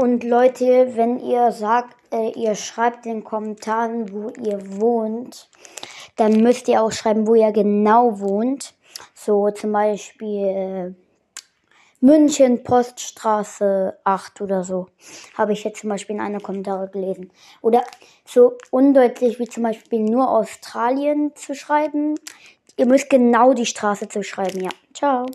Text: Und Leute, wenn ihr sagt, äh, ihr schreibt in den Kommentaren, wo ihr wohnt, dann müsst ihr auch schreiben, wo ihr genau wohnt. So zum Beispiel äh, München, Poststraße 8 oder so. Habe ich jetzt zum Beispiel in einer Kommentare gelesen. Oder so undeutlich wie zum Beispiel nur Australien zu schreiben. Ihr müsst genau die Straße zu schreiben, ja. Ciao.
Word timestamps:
Und 0.00 0.24
Leute, 0.24 0.96
wenn 0.96 1.18
ihr 1.18 1.52
sagt, 1.52 1.94
äh, 2.10 2.30
ihr 2.30 2.54
schreibt 2.54 3.04
in 3.04 3.16
den 3.16 3.24
Kommentaren, 3.24 4.10
wo 4.10 4.30
ihr 4.42 4.80
wohnt, 4.80 5.50
dann 6.16 6.40
müsst 6.42 6.68
ihr 6.68 6.82
auch 6.82 6.90
schreiben, 6.90 7.26
wo 7.26 7.34
ihr 7.34 7.52
genau 7.52 8.18
wohnt. 8.18 8.72
So 9.14 9.50
zum 9.50 9.72
Beispiel 9.72 10.46
äh, 10.46 10.94
München, 12.00 12.64
Poststraße 12.64 13.98
8 14.02 14.40
oder 14.40 14.64
so. 14.64 14.86
Habe 15.36 15.52
ich 15.52 15.64
jetzt 15.64 15.80
zum 15.80 15.90
Beispiel 15.90 16.16
in 16.16 16.22
einer 16.22 16.40
Kommentare 16.40 16.88
gelesen. 16.88 17.30
Oder 17.60 17.84
so 18.24 18.56
undeutlich 18.70 19.38
wie 19.38 19.48
zum 19.48 19.64
Beispiel 19.64 20.00
nur 20.00 20.30
Australien 20.30 21.36
zu 21.36 21.54
schreiben. 21.54 22.14
Ihr 22.78 22.86
müsst 22.86 23.10
genau 23.10 23.52
die 23.52 23.66
Straße 23.66 24.08
zu 24.08 24.22
schreiben, 24.22 24.62
ja. 24.62 24.70
Ciao. 24.94 25.26